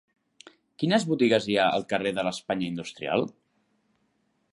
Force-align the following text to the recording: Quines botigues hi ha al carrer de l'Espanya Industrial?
Quines 0.83 1.03
botigues 1.09 1.45
hi 1.51 1.57
ha 1.63 1.67
al 1.79 1.85
carrer 1.91 2.13
de 2.19 2.25
l'Espanya 2.29 2.71
Industrial? 2.73 3.27